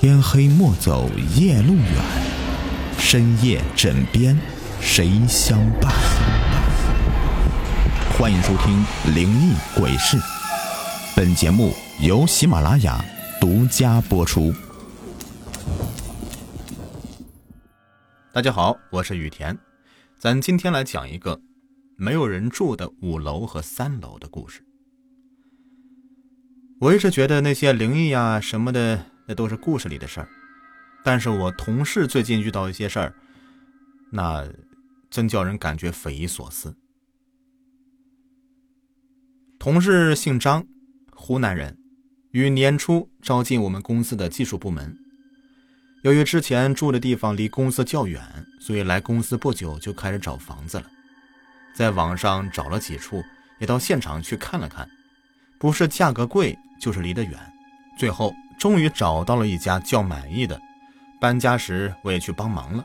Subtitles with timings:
[0.00, 1.94] 天黑莫走夜路远，
[2.98, 4.34] 深夜枕边
[4.80, 5.92] 谁相伴？
[8.16, 8.82] 欢迎收听
[9.14, 10.16] 《灵异鬼事》，
[11.14, 13.04] 本节目由喜马拉雅
[13.38, 14.54] 独家播出。
[18.32, 19.58] 大家好，我是雨田，
[20.18, 21.42] 咱今天来讲一个
[21.98, 24.64] 没有人住的五楼和三楼的故事。
[26.80, 30.28] 我一直觉得那些灵异啊什么的，那都是故事里的事儿。
[31.04, 33.14] 但是我同事最近遇到一些事儿，
[34.10, 34.44] 那
[35.08, 36.76] 真叫人感觉匪夷所思。
[39.56, 40.66] 同事姓张，
[41.12, 41.78] 湖南人，
[42.32, 44.98] 于年初招进我们公司的技术部门。
[46.02, 48.20] 由于之前住的地方离公司较远，
[48.58, 50.90] 所以来公司不久就开始找房子了。
[51.72, 53.22] 在网上找了几处，
[53.60, 54.90] 也到现场去看了看，
[55.60, 57.38] 不是价格贵，就是离得远。
[57.96, 60.60] 最后终于找到了一家较满意的。
[61.20, 62.84] 搬家时我也去帮忙了，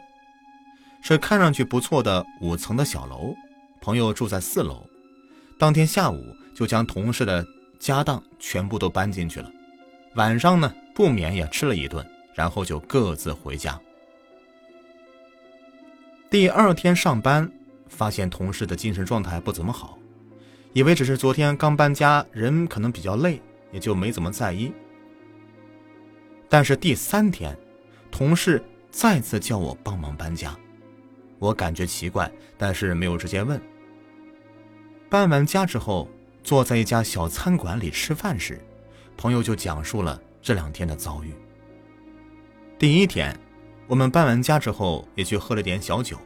[1.02, 3.36] 是看上去不错的五层的小楼，
[3.82, 4.84] 朋友住在四楼。
[5.60, 7.46] 当天下午就将同事的
[7.78, 9.52] 家当全部都搬进去了，
[10.16, 12.04] 晚上呢不免也吃了一顿。
[12.36, 13.80] 然后就各自回家。
[16.30, 17.50] 第二天上班，
[17.88, 19.98] 发现同事的精神状态不怎么好，
[20.74, 24.74] 以为只是昨天刚搬家，人可能比较累，也就没怎么在意。
[26.56, 27.54] 但是第三天，
[28.10, 30.58] 同事再次叫我帮忙搬家，
[31.38, 33.62] 我感觉奇怪，但是没有直接问。
[35.10, 36.08] 搬完家之后，
[36.46, 38.58] 坐在一家小餐馆里吃饭时，
[39.18, 41.34] 朋友就讲述了这两天的遭遇。
[42.80, 43.38] 第一天，
[43.86, 46.18] 我们搬完家之后也去喝了点小酒。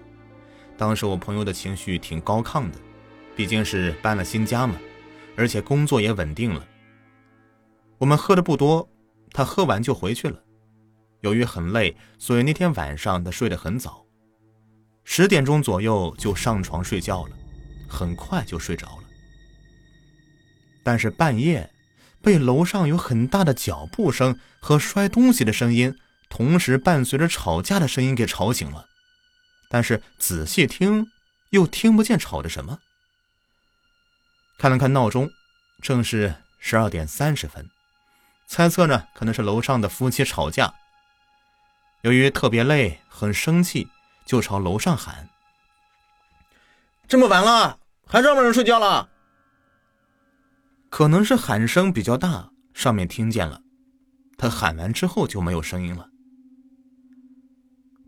[0.77, 2.77] 当时我朋友的情绪挺高亢的，
[3.35, 4.75] 毕竟是搬了新家嘛，
[5.35, 6.63] 而且工作也稳定了。
[7.97, 8.87] 我们喝的不多，
[9.31, 10.41] 他喝完就回去了。
[11.21, 14.05] 由于很累，所以那天晚上他睡得很早，
[15.03, 17.37] 十点钟左右就上床睡觉了，
[17.87, 19.03] 很快就睡着了。
[20.83, 21.69] 但是半夜，
[22.21, 25.95] 被楼上有很大的脚步声和摔东西的声音。
[26.31, 28.85] 同时伴随着吵架的声音给吵醒了，
[29.67, 31.07] 但是仔细听
[31.49, 32.77] 又听不见吵的什么。
[34.59, 35.27] 看了看闹钟，
[35.81, 37.67] 正是十二点三十分，
[38.49, 40.73] 猜测呢可能是楼上的夫妻吵架。
[42.01, 43.87] 由于特别累，很生气，
[44.25, 45.29] 就朝楼上喊
[47.07, 47.77] ：“这么晚了，
[48.07, 49.07] 还让不让人睡觉了？”
[50.89, 53.61] 可能是喊声比较大，上面听见了。
[54.35, 56.09] 他喊完之后就没有声音了。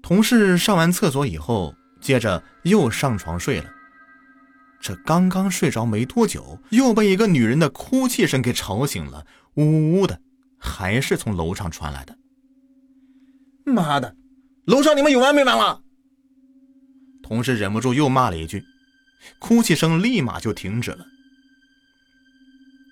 [0.01, 3.69] 同事上完厕所以后，接着又上床睡了。
[4.79, 10.19] 这刚刚睡着没多久，又被一个女人的哭泣声给吵醒了，呜呜的，
[10.61, 12.15] 还是从楼上传来的。
[13.65, 14.15] 妈的，
[14.65, 15.81] 楼上你们有完没完了？
[17.23, 18.63] 同事忍不住又骂了一句，
[19.39, 21.05] 哭泣声立马就停止了。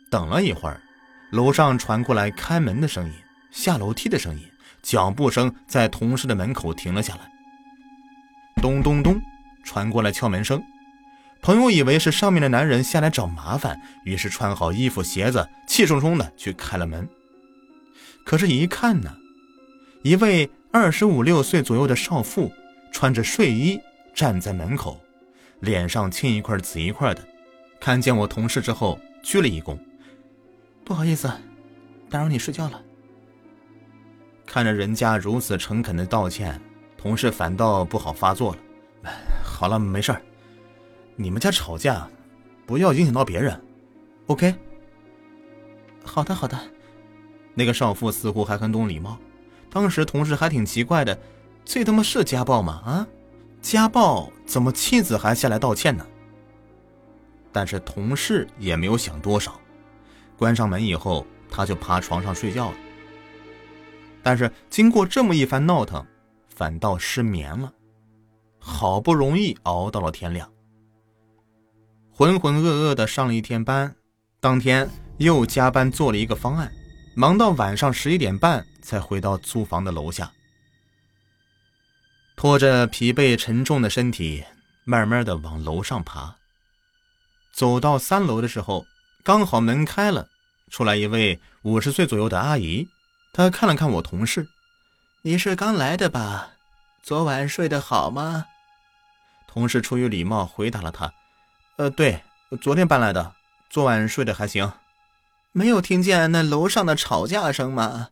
[0.10, 0.82] 等了一会儿，
[1.32, 3.14] 楼上传过来开门的声音，
[3.52, 4.46] 下楼梯的声音。
[4.82, 7.30] 脚步声在同事的门口停了下来，
[8.62, 9.22] 咚咚咚，
[9.62, 10.64] 传过来敲门声。
[11.42, 17.08] 朋友以为是上面的男人下来找麻烦，于是穿好衣服鞋子，气冲冲的去开了门。
[18.30, 19.18] 可是，一看呢，
[20.04, 22.54] 一位二十五六岁左右的少妇，
[22.92, 23.82] 穿着睡衣
[24.14, 25.02] 站在门口，
[25.62, 27.28] 脸上青一块紫一块的。
[27.80, 29.76] 看见我同事之后，鞠了一躬
[30.86, 31.28] ：“不好意思，
[32.08, 32.80] 打扰你睡觉了。”
[34.46, 36.62] 看着人家如此诚恳的道歉，
[36.96, 39.12] 同事反倒不好发作了。
[39.44, 40.16] 好了，没事，
[41.16, 42.08] 你们家吵架，
[42.68, 43.60] 不要影响到别人
[44.28, 44.54] ，OK？
[46.04, 46.56] 好的，好的。
[47.54, 49.18] 那个少妇似乎还很懂礼貌。
[49.70, 51.20] 当时同事还挺奇怪的，
[51.64, 52.82] 这他妈是家暴吗？
[52.86, 53.08] 啊，
[53.62, 56.06] 家暴怎么妻子还下来道歉呢？
[57.52, 59.60] 但是同事也没有想多少，
[60.38, 62.78] 关上门以后，他就趴床上睡觉了。
[64.22, 66.06] 但是经过这么一番闹腾，
[66.48, 67.74] 反倒失眠了。
[68.62, 70.52] 好不容易熬到了天亮，
[72.12, 73.96] 浑浑噩噩的上了一天班，
[74.42, 74.88] 当天
[75.18, 76.70] 又加班做了一个方案，
[77.14, 80.32] 忙到晚上十一点半才回到租房的楼下，
[82.36, 84.44] 拖着疲惫沉重的身体，
[84.86, 86.36] 慢慢的往楼上爬。
[87.52, 88.86] 走到三楼的时候，
[89.24, 90.30] 刚好门开了，
[90.70, 92.88] 出来一位五十岁左右的阿姨。
[93.34, 94.48] 她看了看我同事，
[95.24, 96.52] 你是刚来的吧？
[97.04, 98.46] 昨晚睡得好吗？
[99.48, 101.12] 同事出于礼貌回答了他
[101.78, 102.24] ：“呃，对，
[102.62, 103.34] 昨天搬来的，
[103.70, 104.72] 昨晚睡得还行。”
[105.52, 108.10] 没有听见那楼上的吵架声吗？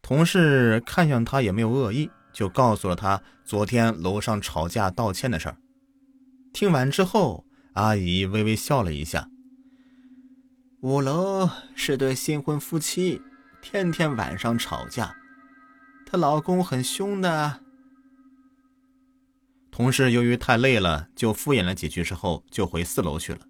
[0.00, 5.56] 同事看向他也没有恶意，就告诉了他昨天楼上吵架道歉的事儿。
[6.52, 7.44] 听完之后，
[7.74, 9.28] 阿姨微微笑了一下。
[10.82, 13.20] 五楼是对新婚夫妻，
[13.60, 15.16] 天天晚上吵架，
[16.06, 17.60] 她老公很凶的。
[19.72, 23.40] 同事由于太累了，就敷衍了几句之后，就回四楼去了。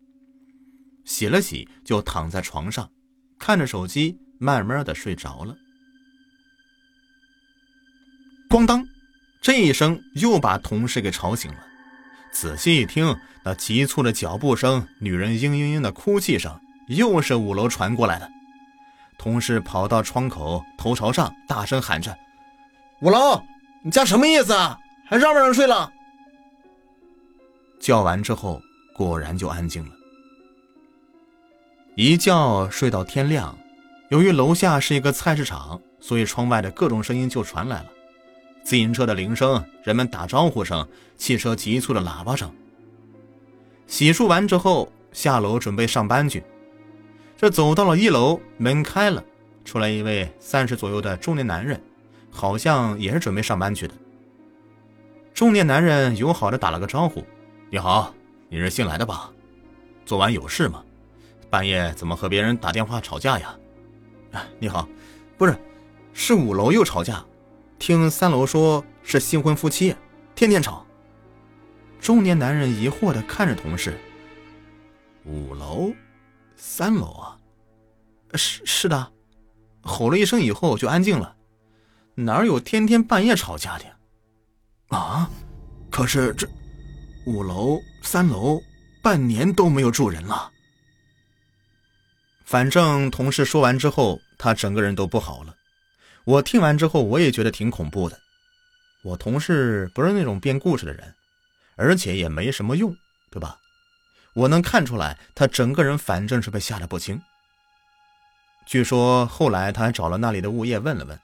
[1.07, 2.91] 洗了洗，就躺在床上，
[3.39, 5.57] 看着手机，慢慢的睡着了。
[8.51, 8.87] 咣当，
[9.41, 11.59] 这一声又把同事给吵醒了。
[12.33, 18.31] 仔细一听，那急促的脚步声，女人嘤嘤嘤的哭泣声，又是五楼传过来的。
[19.17, 22.15] 同事跑到窗口，头朝上，大声喊着
[23.01, 23.43] ：“五楼，
[23.83, 24.79] 你家什么意思啊？
[25.07, 25.91] 还让不让睡了？”
[27.81, 28.61] 叫完之后，
[28.95, 29.96] 果然就安静了。
[31.99, 33.59] 一觉睡到天亮，
[34.11, 37.87] 由于楼下是一个菜市场，所以窗外的各种声音就传来了：
[38.63, 42.55] 自行车的铃声、人们打招呼声、汽车急促的喇叭声。
[43.87, 46.45] 洗漱完之后，下楼准备上班去。
[47.35, 49.25] 这走到了一楼，门开了，
[49.65, 51.83] 出来一位三十左右的中年男人，
[52.31, 53.95] 好像也是准备上班去的。
[55.33, 57.25] 中年男人友好的打了个招呼。
[57.71, 58.15] 你好，
[58.51, 59.33] 你是新来的吧？
[60.05, 60.83] 昨晚有事吗？
[61.49, 63.57] 半夜怎么和别人打电话吵架呀？
[64.33, 64.89] 啊，你好，
[65.39, 65.57] 不是，
[66.13, 67.25] 是五楼又吵架，
[67.79, 69.95] 听三楼说是新婚夫妻，
[70.35, 70.85] 天天吵。
[72.01, 73.99] 中年男人疑惑的看着同事。
[75.25, 75.93] 五楼，
[76.57, 77.39] 三楼啊？
[78.35, 79.13] 是是的，
[79.83, 81.35] 吼了一声以后就安静了，
[82.15, 83.85] 哪有天天半夜吵架的？
[84.97, 85.31] 啊？
[85.91, 86.47] 可是这。
[87.27, 88.63] 五楼、三楼，
[89.03, 90.53] 半年都没有住人了。
[92.47, 95.55] 反正同事说完之后，他整个人都不好了。
[96.25, 98.19] 我听完之后，我也觉得挺恐怖的。
[99.03, 101.13] 我同事不是那种编故事的人，
[101.75, 102.97] 而且也没什么用，
[103.31, 103.59] 对吧？
[104.35, 107.21] 我能看出来，他整个人反正是被吓得不轻。
[108.65, 111.19] 据说后来他还找了那里的物业问了问，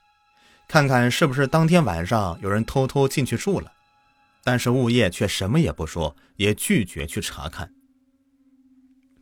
[0.66, 3.70] 看看是不是当天晚上有人偷偷进去住了。
[4.42, 7.72] 但是物业却什么也不说，也拒绝去查看。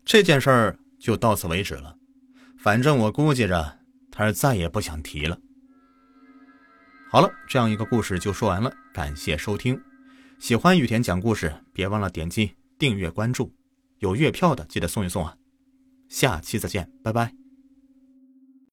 [0.04, 1.96] 这件事儿就到此为止了。
[2.58, 3.80] 反正我估计着
[4.10, 5.36] 他是再也不想提了。
[7.10, 8.72] 好了，这样一个故事就说完了。
[8.92, 9.80] 感谢收听，
[10.38, 13.52] 喜欢雨田讲故事，别忘了点击订阅关注。
[13.98, 15.36] 有月票的记得送一送啊！
[16.08, 17.39] 下期再见，拜拜。